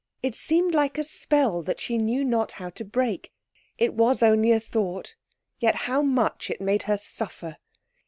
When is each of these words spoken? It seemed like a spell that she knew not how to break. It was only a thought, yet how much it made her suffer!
It 0.23 0.35
seemed 0.35 0.73
like 0.73 0.97
a 0.97 1.03
spell 1.03 1.61
that 1.61 1.79
she 1.79 1.99
knew 1.99 2.25
not 2.25 2.53
how 2.53 2.71
to 2.71 2.83
break. 2.83 3.31
It 3.77 3.93
was 3.93 4.23
only 4.23 4.51
a 4.51 4.59
thought, 4.59 5.15
yet 5.59 5.75
how 5.85 6.01
much 6.01 6.49
it 6.49 6.59
made 6.59 6.81
her 6.89 6.97
suffer! 6.97 7.57